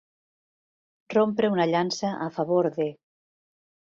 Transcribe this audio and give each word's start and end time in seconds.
Rompre 1.13 1.51
una 1.55 1.67
llança 1.71 2.13
a 2.29 2.31
favor 2.39 2.71
de. 2.79 2.89